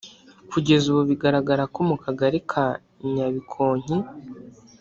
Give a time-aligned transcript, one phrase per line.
[0.51, 2.65] Kugeza ubu bigaragara ko mu Kagari ka
[3.13, 3.95] Nyabikonki